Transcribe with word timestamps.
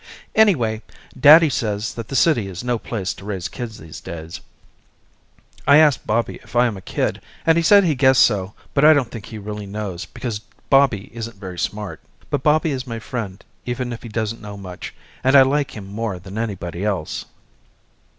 Anyway 0.33 0.81
daddy 1.19 1.47
says 1.47 1.93
that 1.93 2.07
the 2.07 2.15
city 2.15 2.47
is 2.47 2.63
no 2.63 2.79
place 2.79 3.13
to 3.13 3.23
raise 3.23 3.47
kids 3.47 3.77
these 3.77 4.01
days. 4.01 4.41
I 5.67 5.77
asked 5.77 6.07
Bobby 6.07 6.39
if 6.41 6.55
I 6.55 6.65
am 6.65 6.75
a 6.75 6.81
kid 6.81 7.21
and 7.45 7.55
he 7.55 7.61
said 7.61 7.83
he 7.83 7.93
guessed 7.93 8.23
so 8.23 8.55
but 8.73 8.83
I 8.83 8.95
don't 8.95 9.11
think 9.11 9.27
he 9.27 9.37
really 9.37 9.67
knows 9.67 10.05
because 10.07 10.39
Bobby 10.71 11.11
isn't 11.15 11.35
very 11.35 11.59
smart. 11.59 12.01
But 12.31 12.41
Bobby 12.41 12.71
is 12.71 12.87
my 12.87 12.97
friend 12.97 13.45
even 13.67 13.93
if 13.93 14.01
he 14.01 14.09
doesn't 14.09 14.41
know 14.41 14.57
much 14.57 14.91
and 15.23 15.35
I 15.35 15.43
like 15.43 15.77
him 15.77 15.85
more 15.85 16.17
than 16.17 16.35
anybody 16.39 16.83
else. 16.83 17.25